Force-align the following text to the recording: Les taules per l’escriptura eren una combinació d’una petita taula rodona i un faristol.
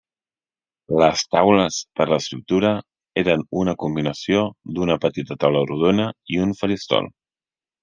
Les 1.01 1.19
taules 1.35 1.77
per 1.99 2.07
l’escriptura 2.11 2.71
eren 3.23 3.45
una 3.65 3.77
combinació 3.85 4.43
d’una 4.79 4.99
petita 5.07 5.39
taula 5.45 5.65
rodona 5.71 6.11
i 6.37 6.43
un 6.49 6.59
faristol. 6.65 7.15